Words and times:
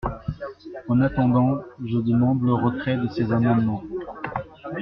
En 0.89 0.99
attendant, 1.01 1.59
je 1.85 1.99
demande 1.99 2.41
le 2.41 2.55
retrait 2.55 2.97
de 2.97 3.07
ces 3.09 3.31
amendements. 3.31 3.83